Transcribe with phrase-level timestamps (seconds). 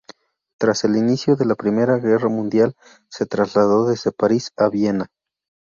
[0.59, 2.73] Tras el inicio de la primera guerra mundial
[3.07, 5.11] se trasladó desde París a Viena.